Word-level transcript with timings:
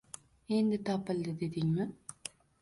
Endi 0.59 0.79
topildi, 0.87 1.35
dedingmi 1.43 1.87